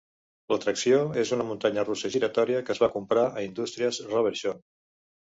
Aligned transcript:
L'atracció 0.51 1.01
és 1.23 1.33
una 1.35 1.45
muntanya 1.49 1.83
russa 1.89 2.11
giratòria 2.15 2.63
que 2.71 2.73
es 2.77 2.81
va 2.85 2.89
comprar 2.97 3.27
a 3.29 3.45
Indústries 3.49 4.01
Reverchon. 4.09 4.65